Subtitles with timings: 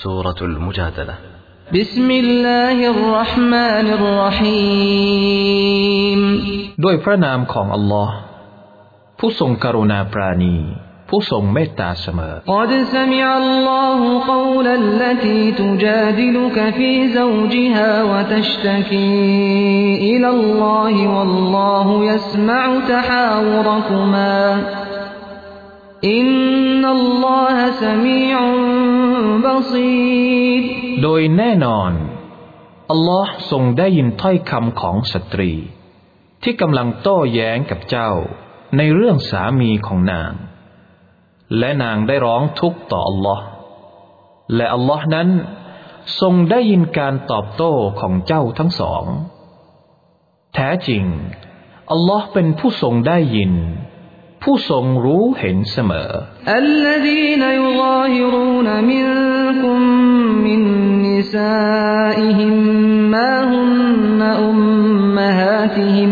[0.00, 1.14] سورة المجادلة
[1.74, 6.20] بسم الله الرحمن الرحيم
[6.82, 8.08] ด้วยพระนามของ Allah
[9.18, 10.56] ผู้ทรงกรุณาปราณี
[11.08, 14.00] ผู้ทรงเมตตาเสมอ قد سمع الله
[14.32, 16.90] قول التي تجادلك في
[17.20, 19.14] زوجها وتشتكي
[20.10, 22.62] إلى الله والله يسمع
[22.92, 24.32] تحاوركما
[26.04, 28.36] إن الله سميع
[29.44, 29.92] ب ซี
[30.62, 30.62] ด
[31.02, 31.92] โดยแน่นอน
[32.90, 35.52] อัลลอฮ์ทรงได้ยินถ้อยคำของสตรี
[36.42, 38.10] ที่กำลังโต้แย้งกับเจ้า
[38.76, 40.32] ในเรื่องสามีของนาง
[41.58, 43.46] และนางได้ร้องทุกข์ต่ออัลลอฮ์
[44.54, 45.28] และอัลลอฮ์นั้น
[46.20, 49.04] ทรงได้ยินการตอบโต้ของเจ้าทั้งสอง
[50.54, 51.04] แท้จริง
[51.90, 53.52] อัลลอฮ์เป็นผู้ทรงได้ยิน
[54.42, 56.12] ผู้ทรงรู้เห็นเสมอ
[56.64, 59.78] الذين يظاهرون منكم
[60.46, 60.60] من
[61.08, 62.52] نسائهم
[63.14, 66.10] ما هن أمهاتهم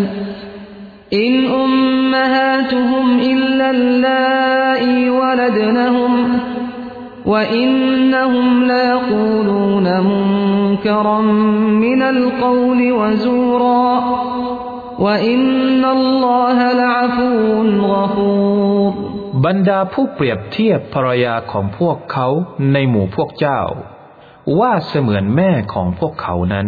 [1.24, 1.32] إن
[1.64, 6.12] أمهاتهم إلا اللائي ولدنهم
[7.26, 11.18] وإنهم ليقولون منكرا
[11.86, 13.90] من القول وزورا
[15.06, 15.06] บ
[19.50, 22.26] รรดาผู้เปรียบเทียบภรรยาของพวกเขา
[22.72, 23.60] ในหมู่พวกเจ้า
[24.60, 26.66] ว่าเสมือนแม่ของพวกเขานั้น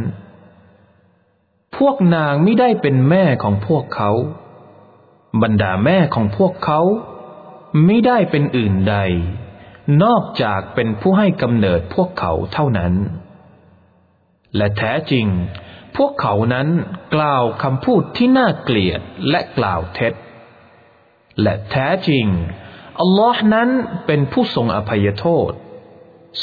[1.76, 4.10] พวกนางไม่ได้เป็นแม่ของพวกเขา
[5.42, 6.80] บรรดาแม่ของพวกเขา
[7.84, 8.96] ไม่ได้เป็นอื่นใด
[10.02, 12.92] นอกจากเป็นผู้ให้กำเนิดพวกเขาเท่านั้น
[14.56, 15.26] และแท้จริง
[15.96, 16.68] พวกเขานั้น
[17.14, 20.14] กล่าวคำพูดที่น่าเกลียดและกล่าวเท็จ
[21.42, 22.26] และแท้จริง
[23.00, 23.68] อัลลอฮ์นั้น
[24.06, 25.52] เป็นผู้ทรงอภัยโทษ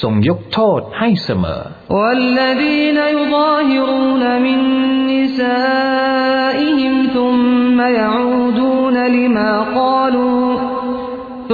[0.02, 1.62] ทรงยกโทษให้เสมอ
[2.00, 4.60] والذين يظاهرون من
[5.14, 10.44] نسائهم ثم يعودون لما قالوا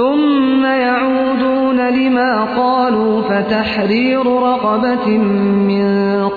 [0.00, 2.30] ثم يعودون لما
[2.60, 5.06] قالوا فتحرير رقبة
[5.70, 5.84] من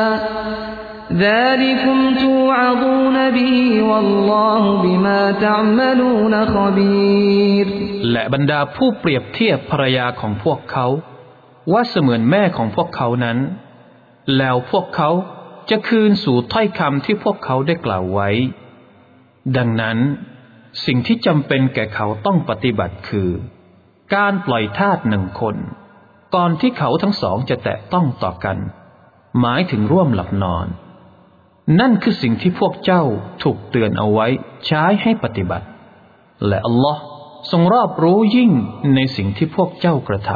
[1.14, 3.58] ذلكم توعظون به
[3.90, 7.66] والله بما تعملون خبير
[8.12, 10.88] และบรรดาผู้เปรียบเทียบภรรยาของพวกเขา
[11.74, 13.38] ว่าเสมือนแม่ของพวกเขานั้น
[14.38, 15.10] แล้วพวกเขา
[15.70, 18.30] จะคืนสู่ถ้อยคำที่พวกเขาได้กล่าวไว้
[19.58, 19.98] ดังนั้น
[20.86, 23.30] สิ่งที่จำเป็นแก่เขาต้องปฏิบัติคือ
[24.14, 25.56] การปล่อยทาสหนึ่งคน
[26.34, 28.58] ก่อนที่เขาทั้งสองจะแตะต้องต่อกัน
[29.40, 30.68] หมายถึงร่วมหลับนอน
[31.80, 33.04] นั่นคือสิ่งที่พวกเจ้า
[33.44, 34.28] ถูกเตือนเอาไว้
[34.66, 35.66] ใช้ให้ปฏิบัติ
[36.48, 37.02] และอัลลอฮ์
[37.52, 38.52] ทรงรอบรู้ยิ่ง
[38.96, 40.30] ในสิ่งที่พวกเจ้ากระท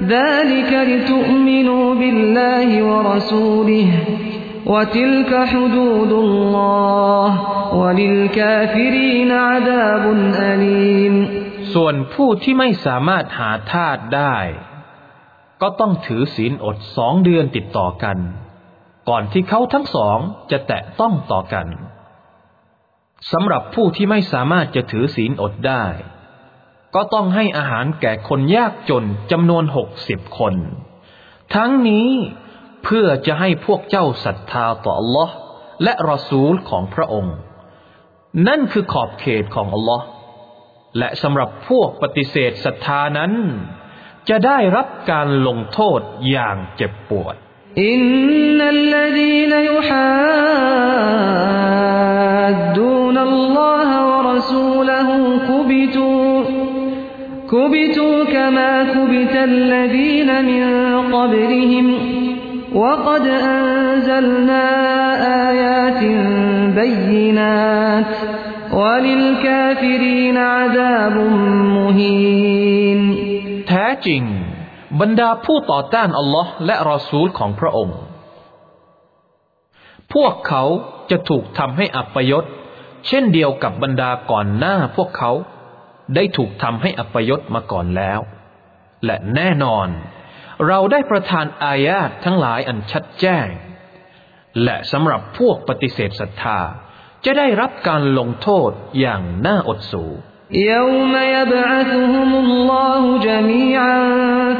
[0.00, 3.86] ذلك لتؤمنوا بالله ورسوله
[4.66, 7.28] وتلك حدود الله
[7.80, 10.04] وللكافرين عذاب
[10.50, 11.16] أليم
[11.74, 14.36] ส่วนผู้ที่ไม่สามารถหาทาสได้
[15.62, 18.18] ก็ต้องถือศีลอดสองเดือนติดต่อกัน
[19.08, 20.18] ก่อนที่เขาทั้งสอง
[20.50, 21.66] จะแตะต้องต่อกัน
[23.32, 25.84] สำหรับผู้ที่ไม่สามารถจะถือศีลอดได้
[26.94, 30.54] ก็ต้องให้อาหารแก่คนยากจนจำนวนหกสิบคน
[31.54, 32.10] ทั้งนี้
[32.84, 35.34] เพื่อจะให้พวกเจ้าศรัทธาต่ออัลลอ์
[35.82, 37.36] และรอซูลของพระองค์
[38.48, 40.04] นั่นคือขอบเขตของอลลอฮ์
[40.98, 43.32] และสำหรับพวกปฏิเสธศรัทธานั้น
[44.28, 47.36] จะได้รับการลงโทษอย่างเจ็บปวด
[47.86, 48.00] อิน
[48.58, 51.63] นัลลดีนยุฮา
[54.52, 55.08] ورسوله
[55.48, 56.36] كبتوا
[57.50, 60.62] كبتوا كما كبت الذين من
[61.14, 61.86] قبلهم
[62.74, 64.66] وقد أنزلنا
[65.50, 66.02] آيات
[66.74, 68.12] بينات
[68.72, 71.16] وللكافرين عذاب
[71.74, 73.00] مهين
[73.68, 74.22] แท้จริง
[75.00, 77.98] บรรดาผู้ต่อต้านอัลลอฮ์และรอซูลของพระองค์
[80.12, 80.62] พวกเขา
[81.10, 82.44] จะถูกทำให้อับปยศ
[83.06, 85.30] เช่นเดียวกับบรรดาก่อนหน้าพวกเขา
[86.14, 88.20] ได้ถูกทำให้อัยศมาก่อนแล้ว
[89.04, 89.88] และแน่นอน
[90.66, 93.46] เราได้ประทานอายาททั้งหลายอันชัดแจ้ง
[94.64, 96.60] และสำหรับพวกปฏิเสธศรัทธา
[97.24, 98.70] จะได้รับการลงโทษ
[99.00, 100.06] อย่างน่าอดสู
[100.72, 103.96] يوم يبعثهم الله جميعا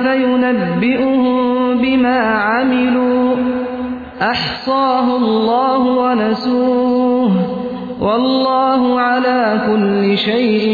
[0.04, 1.26] فينبئهم
[1.82, 2.18] بما
[2.50, 3.30] عملوا
[4.32, 7.53] أحصاه الله ونسوه
[8.00, 10.66] والله على كل شيء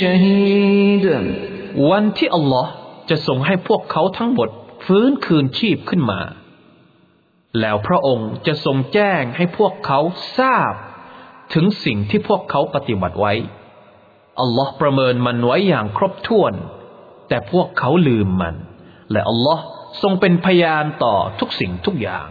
[0.00, 1.04] شهيد
[1.90, 2.72] วันที่อัลลอฮ์
[3.10, 4.48] จะส่งให้พวกเขาทั้งหมด
[4.86, 6.20] ฟื้นคืนชีพขึ้นมา
[7.60, 10.00] แล้วพระองค์จะทรงแจ้งให้พวกเขา
[10.38, 10.72] ทราบ
[11.54, 13.34] ถึงสิ่งที่พวกเขาปฏิบัติไว้
[14.40, 16.54] อัลลอฮ์ประเมินมันไว้อย่างครบถ้วน
[17.28, 18.54] แต่พวกเขาลืมมัน
[19.10, 19.64] และอัลลอฮ์
[20.02, 22.30] ทรงเป็นพยานต่อทุกสิ่งทุกอย่าง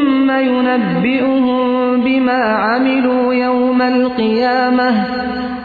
[0.39, 1.45] ينبئهم
[2.05, 4.89] بما عملوا يوم القيامة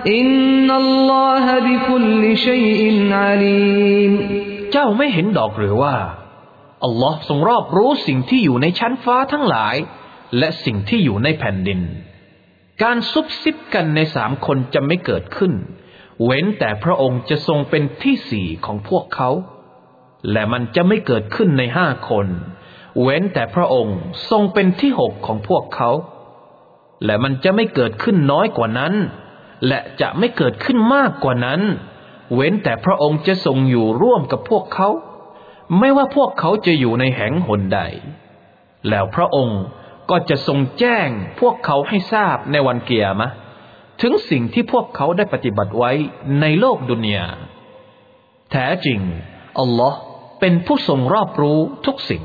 [0.06, 2.80] إن الله بكل شيء
[3.12, 4.12] عليم
[4.72, 5.94] เจ้าไม่เห็นดอกหรือว่า
[6.84, 9.76] อัลลอฮ์ทรงรอบรู้สิ่งที่อยู่ในชั้นฟ้าทั้งหลาย
[10.38, 11.80] และสิ่งที่อยู่ในแผ่นดิน
[12.82, 15.52] การซุบซิบกันในสามคนจะไม่เกิดขึ้น
[16.24, 19.30] เว้นแต่พระองค์จะทรงเป็นที่สี่ของพวกเขา
[20.32, 22.26] และมันจะไม่เกิดขึ้นในห้าคน
[23.02, 23.96] เว้นแต่พระองค์
[24.30, 25.90] ทรงเป็นที่หกของพวกเขา
[27.04, 28.94] และมันจะไม่เกิดขึ้นน้อยกว่านั้น
[29.66, 31.60] และจะไม่เกิดขึ้นมากกว่านั้น
[32.34, 34.88] เว้นแต่พระองค์จะทรงอยู่ร่วมกับพวกเขา
[35.78, 37.80] ไม่ว่าพวกเขาจะอยู่ในแห่งหนใด
[38.88, 39.62] แล้วพระองค์
[40.10, 41.08] ก็จะทรงแจ้ง
[41.40, 43.30] พวกเขาให้ทราบในวันเกียรมะ
[44.00, 45.92] ถึงสิ่งที่พวกเขาได้ปฏิบัติไว้
[46.40, 47.26] ในโลกดุนยา
[48.50, 49.00] แท้จริง
[49.60, 49.98] อัลลอฮ์
[50.40, 52.24] เป็นผู้ทรงรอบรู้ทุกสิ่ง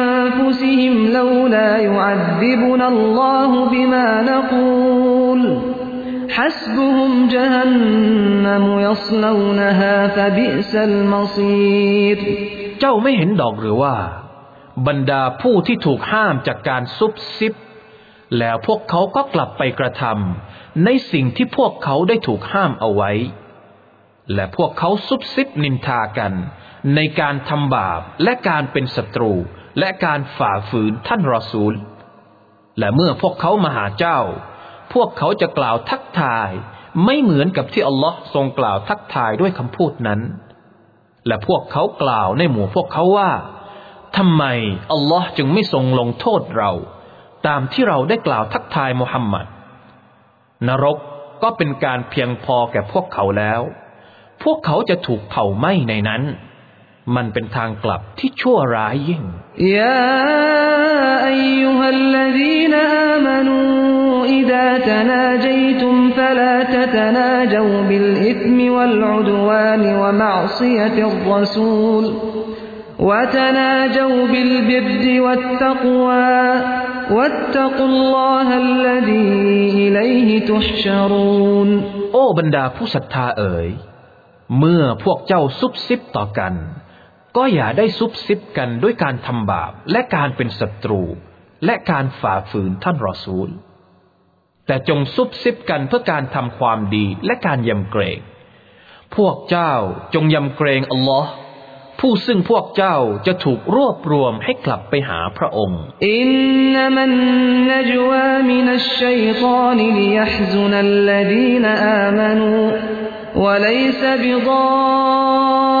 [0.61, 5.41] أنفسهم لولا يعذبنا الله بما نقول
[6.29, 12.17] حسبهم جهنم يصلونها فبئس المصير
[12.79, 13.95] เจ้าไม่เห็นดอกหรือว่า
[14.87, 17.53] บรรดาผู้ที่ถูกห้ามจากการซุบซิบ
[18.37, 23.11] แล้วพวกเขาก็กลับไปกระทำ ในสิ่งที่พวกเขาได้ถูกห้ามเอาไว้
[24.33, 26.33] และพวกเขาซุบซิบนินทากัน
[26.95, 29.33] ในการทำบาปและการเป็นศัตรู
[29.79, 31.73] และการฝ่าฝืนท่านรอซูล
[32.79, 34.19] และเมื่อพวกเขามาหาเจ้า
[34.93, 36.49] พวกเขาจะกล่าวทักทาย
[37.05, 40.21] ไม่เหมือนกับที่อัลลอฮ์ทรงกล่าวทักทายด้วยคำพูดนั้น
[41.27, 43.31] และพวกเขากล่าวในหมู่พวกเขาว่า
[44.17, 44.43] ทำไม
[44.93, 46.71] อัลลอฮ์จึงไม่ทรงลงโทษเรา
[47.47, 49.45] ตามที่เราได้กล่าวทักทายมุฮัมมัด
[50.67, 50.97] นรก
[51.43, 53.61] ก็เป็นการเพียงพอแก่พวกเขาแล้ว
[54.43, 56.21] พวกเขาจะถูกเผาไหม้ในนั้น
[57.15, 59.23] มันเป็นทางกลับที่ชั่วร้ายยิ่ง
[59.75, 60.01] ยา
[61.27, 63.61] อายุฮัลลดีนอามานู
[64.35, 71.01] อิดาตนาจัยตุมฟลาตตนาจูบิลอิทมิวัลอุดวานวะมอซียติ
[71.33, 72.05] รสูล
[73.07, 76.49] วตนาจูบ و ت ن ิ ج و ا بالبر ว ا ل ت ق و ى
[77.15, 79.27] واتقوا الله الذي
[79.83, 81.69] إليه ت ح ش รูน
[82.13, 83.69] โอ้บรรดาผู้ศรัทธาเอ๋ย
[84.57, 86.53] เมื่อพวกเจ้าซุบซิบต่อกัน
[87.37, 91.01] ก็อย่าได้ซุบซิบกันด้วยการทำบาปและการเป็นศัตรู
[91.65, 93.49] และการฝ่าฝืนท่านรอซูล
[94.67, 98.19] แต่จงซุบซิบกันเพื่อการทำความดีและการยำเกรง
[99.15, 99.73] พวกเจ้า
[100.13, 101.31] จงยำเกรงอัลลอฮ์
[101.99, 102.95] ผู้ซึ่งพวกเจ้า
[103.27, 106.27] จะถูกรวบรวมให้กลับไปหาพระองค์ อิน
[106.73, 107.13] นามัน
[107.71, 112.51] นจวามินัชชัยตานลิยฮซุนัลลดีนอามานู
[113.43, 113.83] วะลัย
[114.23, 114.49] บิด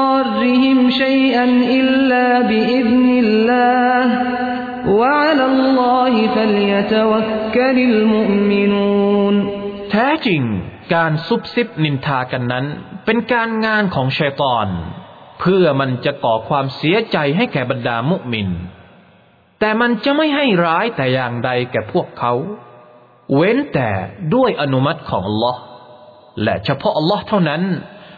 [0.29, 1.47] ضرهم شيئا
[1.79, 4.05] إلا بإذن الله
[4.99, 9.35] وعلى الله فليتوكل المؤمنون
[9.93, 10.41] แท้จริง
[10.93, 12.65] การซุบซิบนินทากันนั้น
[13.05, 14.67] เป็นการงานของชัยตอน
[15.39, 18.49] เพื่อมันจะก่อความเสียใจให้แก่บรรดามุมิน
[19.59, 22.33] แต่มันจะไม่ให้ร้ายแต่อย่างใดแก่พวกเขา
[23.35, 23.89] เว้นแต่
[24.35, 25.63] ด้วยอนุมัติของลอ์
[26.43, 27.61] และเฉพาะลอ์เท่านั้น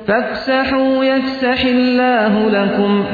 [0.07, 3.05] فافسحوا يفسح الله لكم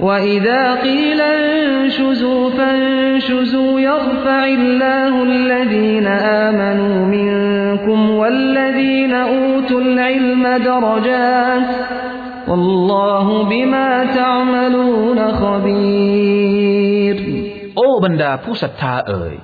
[0.00, 11.97] وإذا قيل انشزوا فانشزوا يرفع الله الذين آمنوا منكم والذين أوتوا العلم درجات
[12.50, 19.36] โอ้บรรดาผู้ศรัทธาเอ่ย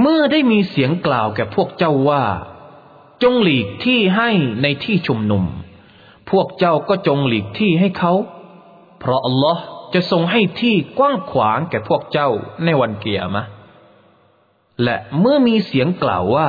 [0.00, 2.24] เมื่อได้มีเสียงกล่าวแก่พวกเจ้าว่า
[3.22, 4.30] จงหลีกที่ให้
[4.62, 5.44] ในที่ชุมนุม
[6.30, 8.12] พวกเจ้าก็จงหลีกที่ให้เขา
[8.98, 9.62] เพราะอัลลอฮ์
[9.94, 12.28] จะทรงให้ที่กว้างขวางแก่พวกเจ้า
[12.64, 13.44] ในวันเกียร์มะ
[14.82, 16.48] และเมื่อมีเสียงกล่าวว่า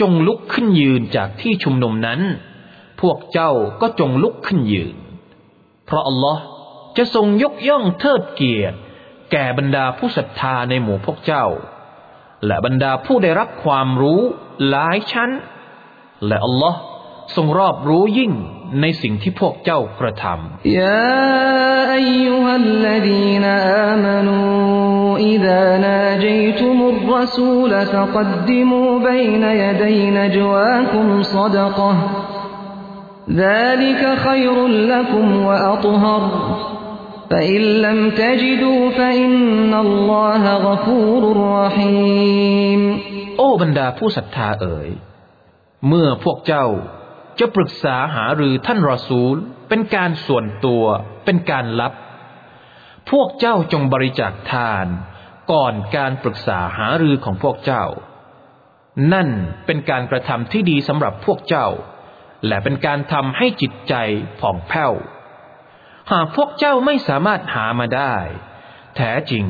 [0.00, 2.22] จงลุกขึ้นยืนจากที่ชุมนุมนั้น
[3.00, 4.96] พวกเจ้าก็จงลุกขึ้นยืน
[5.84, 6.42] เพราะอัลลอฮ์
[6.96, 8.78] จะทรงยกย่องเทิดเกียรติ
[9.32, 11.46] แก่บรรดาผู้ศรัทธาในหมู่พวกเจ้า
[12.46, 14.20] และบรรดาผู้ได้รับความรู้
[14.68, 15.30] หลายชั้น
[16.26, 16.78] และอัลลอฮ์
[17.36, 18.32] ทรงรอบรู้ยิ่ง
[18.80, 24.38] ในสิ่งที่พวกเจ้ากระทำ ยาอายุฮัลลดีนอามานู
[25.26, 31.94] อิดานาจัตุมุรสูลฟักัดดิมูบยนยดัยนจวาคุมซดกะ
[33.34, 36.22] ذلك خير لكم وأطهر
[37.30, 41.22] فإن لم تجدوا فإن الله غفور
[41.62, 42.80] رحيم
[43.38, 44.88] โอ้บรรดาผู้ศรัทธาเอ๋ย
[45.86, 46.66] เมื่อพวกเจ้า
[47.38, 49.36] จะปรึกษาหารือท่านรอซูล
[49.68, 50.84] เป็นการส่วนตัว
[51.24, 51.92] เป็นการลับ
[53.10, 54.86] พวกเจ้าจงบริจาคทาน
[55.52, 57.84] ก่อนการปรึกษาหารือของพวกเจ้า
[59.12, 59.28] นั่น
[59.66, 61.66] เป็นการกระทำที่ดีสำหรับพวกเจ้า
[62.46, 63.94] และเป็นการทำให้จิตใจ
[64.40, 64.92] ผ่องแผ้ว
[66.12, 68.14] หากพวกเจ้าไม่สามารถหามาได้
[68.96, 69.44] แท้จริง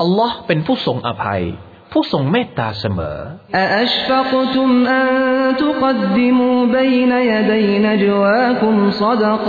[0.00, 1.44] อัลลอฮ์เป็นผู้ทรงอภัย
[1.92, 3.18] ผู้ทรงเมตตาเสมอ
[3.56, 5.14] อัชฟักตุมอัน
[5.60, 9.48] ตุกัดดิมูบยนยดัยนจวาคุมซดก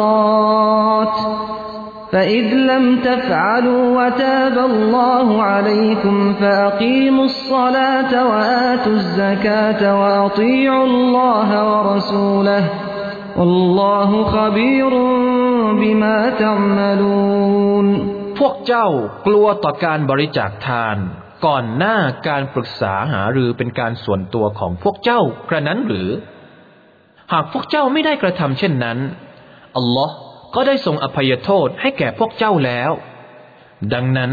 [0.97, 1.15] าต
[2.13, 12.63] فإذ لم تفعلوا وتاب الله عليكم فأقيموا الصلاة وآتوا الزكاة وأطيعوا الله ورسوله
[13.95, 14.91] والله خبير
[15.81, 17.87] بما تعملون
[18.39, 18.87] พวกเจ้า
[19.27, 20.97] กลัวต่อการบริจาคทาน
[21.45, 21.95] ก่อนหน้า
[22.27, 26.09] การปรึกษาหารือเป็นการส่วนตัวของพวกเจ้า กระนั้นหรือ
[27.33, 28.97] หากพวกเจ้าไม่ได้กระทำเช่นนั้น
[29.77, 30.15] อัลลอฮ์
[30.55, 32.91] ก็ได้ทรงอภัยโทษให้แก่พวกเจ้าแล้ว
[33.93, 34.31] ดังนั้น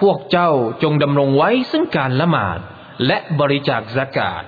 [0.00, 0.50] พวกเจ้า
[0.82, 2.58] จงดำรงไว้ ซึ่งการละหมาด
[3.06, 4.42] และบริจาคสกาศ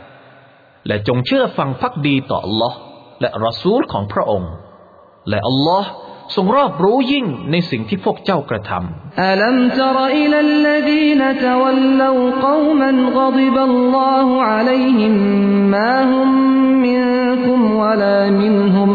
[0.86, 2.78] และจงเชื่อฟังพักดีต่ออลลอฮ์
[3.20, 4.52] และรอซูลของพระองค์
[5.30, 5.90] และอัลลอฮ์
[6.36, 15.14] ทรงรอบรู้ยิ่ง ในสิ่งที่พวกเจ้ากระทำอัลัมตรอิลัลดีนตวัลลูกวมันกฎบัลลอฮุอะลัยฮิม
[15.74, 16.28] มาฮุม
[16.84, 17.02] มิน
[17.44, 18.90] คุมวะลามินฮุม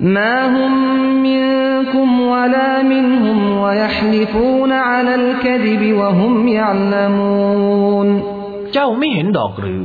[0.00, 0.74] ما هم
[1.22, 8.08] منكم ولا منهم ويحلفون على الكذب وهم يعلمون
[8.74, 9.82] เจ้าไม่เห็นดอกหรือ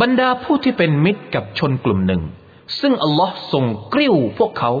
[0.00, 2.22] บรรดาผู้ที่เป็นมิตรกับชนกลุ่มหนึ่ง
[2.80, 3.64] ซึ่งอัลลอฮ์ทรง
[3.94, 4.72] กริ้วพวกเขา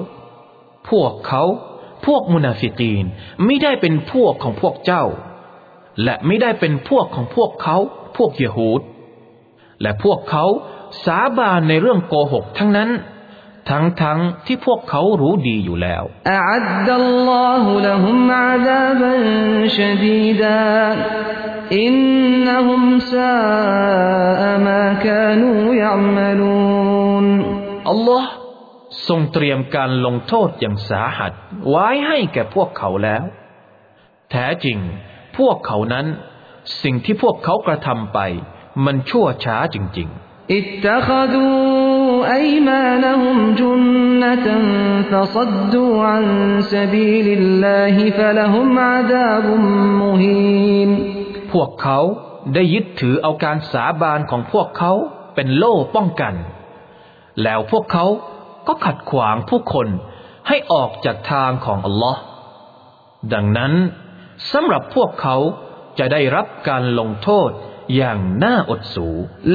[0.90, 1.42] พวกเขา
[2.06, 3.04] พวกมุนาฟิกีน
[3.44, 5.04] ไม่ได้เป็นพวกของพวกเจ้า
[6.02, 7.76] และไม่ได้เป็นพวกของพวกเขา
[8.16, 8.80] พวกเยโฮด
[9.82, 10.44] และพวกเขา
[11.04, 12.90] สาบานในเรื่องโกหกทั้งนั้น
[13.70, 19.20] ทั้งทั้งที่พวกเขารู้ดีอยู่แล้วอัดัลลอฮุละฮุมอาดาบัน
[19.78, 20.60] ชดีดา
[21.80, 21.94] อิน
[22.44, 22.82] นะฮุม
[23.14, 23.38] ซา
[24.44, 25.50] อามาคานู
[25.84, 27.26] ยัมลูน
[27.90, 28.24] อัลลอฮ
[29.08, 31.32] ทรงเตรียมการลงโทษอย่างสาหัส
[31.68, 33.24] ไว้ให้แก่พวกเขาแล้ว
[34.30, 34.78] แท้จริง
[35.38, 36.06] พวกเขานั้น
[36.82, 38.18] สิ่งที่พวกเขากระทำไป
[38.84, 41.46] มันชั่วช้าจริงๆ อิตตะคดู
[42.32, 44.46] أيمانهم جنة
[45.10, 46.24] فصدوا عن
[46.62, 49.46] سبيل الله فلهم عذاب
[50.02, 50.90] مهين
[51.52, 51.98] พวกเขา
[52.54, 54.92] ได้ยึดถือเอาการสาบานของพวกเขา
[55.34, 56.34] เป็นโล่ป้องกัน
[57.42, 58.06] แล้วพวกเขา
[58.66, 59.88] ก็ขัดขวางผู้คน
[60.48, 62.20] ให้ออกจากทางของอัลลอฮ์
[63.32, 63.72] ดังนั้น
[64.52, 65.36] สำหรับพวกเขา
[65.98, 67.50] จะได้รับการลงโทษ
[67.96, 69.08] อย่างน่าอดสู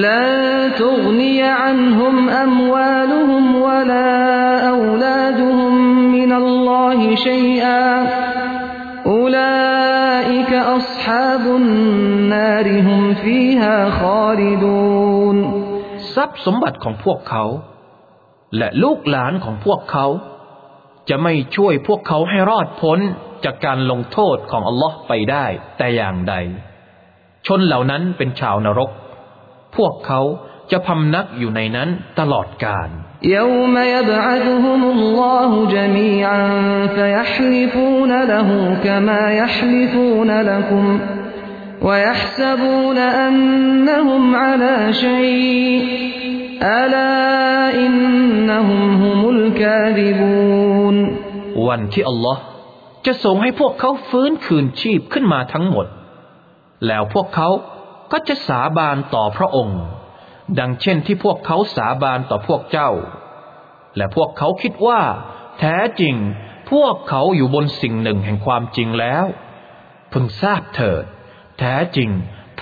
[0.06, 5.74] ลาุกนียอันฮุมอัมวาลุฮุมวะลาอูลาดุฮุม
[6.16, 7.90] มินัลลอฮิชัยอา
[9.12, 11.64] อูลาอิกอัศฮาบุน
[12.34, 14.04] นาริฮุมฟีฮาค
[14.40, 15.38] ริดูน
[16.16, 17.46] ทรัพย์สมบัติของพวกเขา
[18.58, 20.08] และลูกหลานของพวกเขา
[21.10, 23.00] จะไม่ช่วยพวกเขาให้รอดพ้น
[23.46, 25.46] จากการลงโทษของอัลลอฮ์ไปได้
[25.78, 26.36] แต่อย่างใด
[27.48, 28.90] ชนเหล่านั้นเป็นชาวนรก
[29.76, 30.22] พวกเขา
[30.72, 32.90] จะพำนักอยู่ในนั้นตลอดกาล
[51.68, 52.42] วันที่อัลลอฮ์
[53.06, 55.88] จะส่งให้พวกเขาฟื้นคืนชีพขึ้นมาทั้งหมด
[56.88, 57.50] แล้วพวกเขา
[58.12, 59.82] ก็จะสาบานต่อพระองค์
[60.60, 62.90] ดังเช่นที่พวกเขาสาบานต่อพวกเจ้า
[63.96, 65.02] และพวกเขาคิดว่า
[65.60, 66.16] แท้จริง
[66.72, 69.26] พวกเขาอยู่บนสิ่งหนึ่งแห่งความจริงแล้ว
[70.12, 71.04] พึงทราบเถิด
[71.60, 72.10] แท้จริง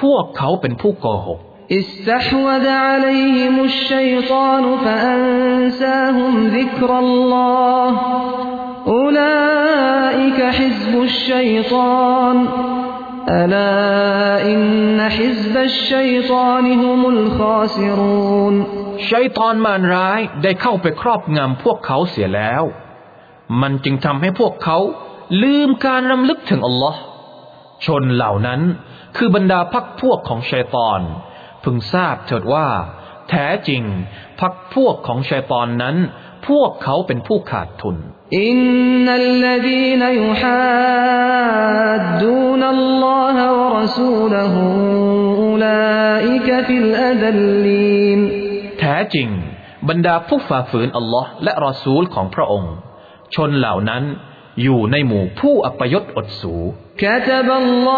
[0.01, 1.39] พวกเขาเป็นผู้โกหก
[1.81, 7.89] استحوذ عليهم الشيطان فأنساهم ذكر الله
[8.99, 12.37] أولئك حزب الشيطان
[13.29, 13.71] ألا
[14.51, 14.67] إن
[15.17, 18.55] حزب الشيطان هم الخاسرون
[19.11, 22.63] ชัยตอนมารร้ายได้เข้าไปครอบงำพวกเขาเสียแล้ว
[23.61, 24.77] มันจึงทำให้พวกเขา
[25.41, 27.01] ลืมการรำลึกถึงอัลลอฮ์
[27.85, 28.61] ชนเหล่านั้น
[29.17, 30.99] คือบรรดาพักพวกของชัยตอน
[31.63, 32.67] พึงทราบเถิดว่า
[33.29, 33.83] แท้จริง
[34.41, 35.95] พักพวกของชัยตอนนั้น
[36.49, 37.95] พวกเขาเป็นผู้ขาดทุน
[38.39, 38.57] อิน
[39.05, 40.71] นัลลดีนยูฮั
[42.01, 44.65] ดดูนัลลอฮวะรสูลฮู
[45.41, 48.19] อูลาอิกะฟิลอัดัลลีน
[48.79, 49.29] แท้จริง
[49.89, 52.73] บรรดาผู้ฝ่าฝืนอัลลอฮ์และรอซูลของพระองค์
[53.35, 54.03] ชนเหล่านั้น
[54.63, 57.89] อยู่ในหมู่ผู้อัปยศอดสูะตบบััลล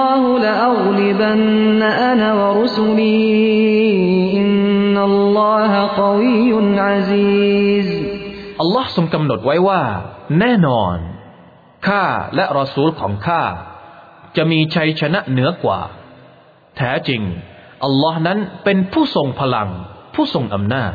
[0.43, 1.41] ลลออฮุาูิน
[1.79, 3.19] นอ ت นะวะรุซูลี
[4.37, 4.47] อิน
[4.93, 7.98] นัลลอฮะกอวียุนอะซีซ
[8.61, 9.81] อัลลอฮ์ทรงกำหนดไว้ว่า
[10.39, 10.97] แน่นอน
[11.87, 12.03] ข้า
[12.35, 13.43] และรอซูลของข้า
[14.35, 15.79] จะมีชัยชนะเหนือกว่า
[16.77, 17.21] แท้จริง
[17.85, 19.69] อัลลอฮ์นั้นเป็นผู้ทรงพลัง
[20.15, 20.93] ผู้ทรงอำนาจ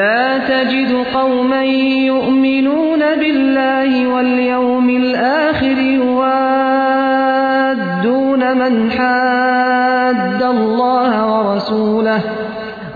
[0.00, 1.64] لا تجد قوما
[2.12, 12.18] يؤمنون بالله واليوم الآخر يوادون من حاد الله ورسوله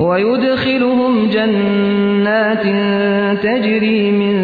[0.00, 2.64] ويدخلهم جنات
[3.42, 4.36] تجري من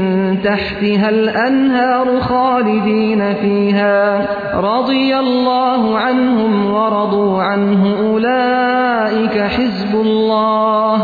[0.42, 4.26] تحتها الأنهار خالدين فيها
[4.60, 10.96] رضي الله عنهم ورضوا عنه أولئك حزب الله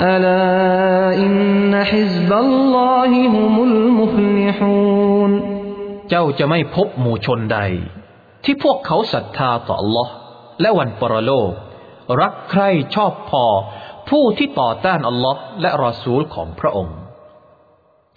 [0.00, 5.32] ألا إن حزب الله هم المفلحون
[6.10, 7.58] เจ้าจะไม่พบหมู่ชนใด
[8.44, 10.08] ที่พวกเขาศรัทธาต่อ Allah
[10.60, 11.56] และวันปรโลก
[12.20, 13.44] รักใคร่ชอบพอ
[14.08, 16.96] ผู้ที่ต่อต้านอัลลอฮ์และรอซูลของพระองค์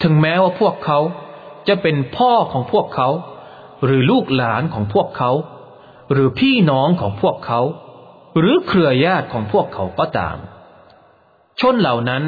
[0.04, 1.00] ถึงแม้ว่าพวกเขา
[1.68, 3.10] จะเป็นพ่อของพวกเขา
[3.86, 5.32] หรือลูกหลานของพวกเขา
[6.12, 7.62] หรือพี่น้องของพวกเขา
[8.40, 10.38] หรือเครือญาติของพวกเขาก็ตาม
[11.60, 12.24] ชนเหล่านั้น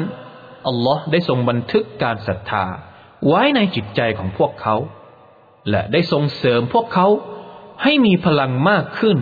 [0.68, 2.64] อัลลอฮ์ได้ทรงบันทึกการศรัทธา
[3.28, 4.76] ไว้ในจิตใจของพวกเขา
[5.68, 7.06] และได้ทรงเสริมพวกเขา
[7.82, 9.18] ให้มีพลังมากขึ้น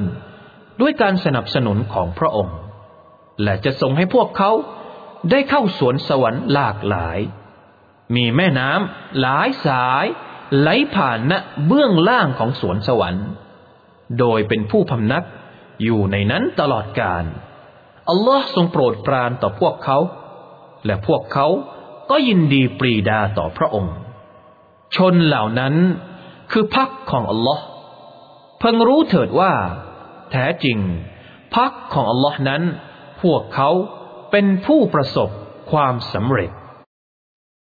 [0.80, 2.56] ด้วยการสนับสนุนของพระองค์
[3.42, 4.50] และจะทรงให้พวกเขา
[5.30, 7.18] ได้เข้าสวนสวรรค์หลากหลาย
[8.14, 10.04] มีแม่น้ำหลายสาย
[10.58, 11.32] ไหลผ่านณ
[11.66, 13.26] เบื้องล่างของสวนสวรรค์
[14.18, 15.24] โดยเป็นผู้พำนัก
[15.82, 17.24] อยู่ในนั้นตลอดกาล
[18.08, 19.98] อัลลอฮ์ทรงโปรดปรานต่อพวกเขา
[20.86, 21.46] และพวกเขา
[22.10, 23.94] ก็ยินดีปรีดาต่อพระองค์
[24.96, 25.74] ชนเหล่านั้น
[26.52, 27.64] คือพักของอัลลอฮ์
[28.58, 29.52] เพิ่งรู้เถิดว่า
[30.30, 30.78] แท้จริง
[31.54, 32.62] พักของอัลลอฮ์นั้น
[33.22, 33.70] พวกเขา
[34.30, 35.28] เป็นผู้ประสบ
[35.72, 36.50] ความสำเร็จ